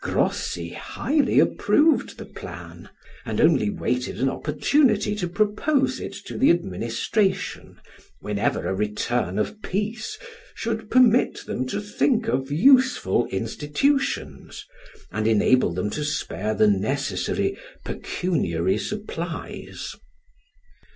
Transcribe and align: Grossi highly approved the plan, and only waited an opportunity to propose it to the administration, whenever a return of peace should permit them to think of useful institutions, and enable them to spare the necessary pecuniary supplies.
Grossi 0.03 0.69
highly 0.69 1.39
approved 1.39 2.17
the 2.17 2.25
plan, 2.25 2.89
and 3.23 3.39
only 3.39 3.69
waited 3.69 4.19
an 4.19 4.29
opportunity 4.29 5.13
to 5.13 5.27
propose 5.27 5.99
it 5.99 6.13
to 6.25 6.39
the 6.39 6.49
administration, 6.49 7.79
whenever 8.19 8.65
a 8.67 8.73
return 8.73 9.37
of 9.37 9.61
peace 9.61 10.17
should 10.55 10.89
permit 10.89 11.45
them 11.45 11.67
to 11.67 11.79
think 11.79 12.27
of 12.27 12.51
useful 12.51 13.27
institutions, 13.27 14.65
and 15.11 15.27
enable 15.27 15.71
them 15.71 15.91
to 15.91 16.03
spare 16.03 16.55
the 16.55 16.67
necessary 16.67 17.55
pecuniary 17.85 18.79
supplies. 18.79 19.95